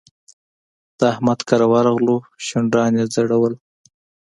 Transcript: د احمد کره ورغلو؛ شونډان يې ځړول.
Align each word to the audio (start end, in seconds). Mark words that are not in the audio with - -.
د 0.97 0.99
احمد 1.13 1.39
کره 1.47 1.67
ورغلو؛ 1.73 2.17
شونډان 2.45 2.91
يې 2.99 3.05
ځړول. 3.13 3.53